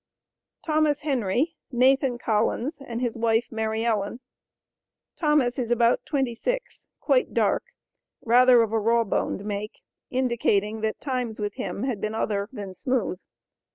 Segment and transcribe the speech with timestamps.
[0.65, 4.19] THOMAS HENRY, NATHAN COLLINS AND HIS WIFE MARY ELLEN.
[5.15, 7.65] Thomas is about twenty six, quite dark,
[8.23, 12.73] rather of a raw boned make, indicating that times with him had been other than
[12.73, 13.19] smooth.